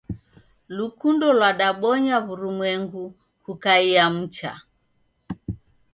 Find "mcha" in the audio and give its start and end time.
4.15-4.53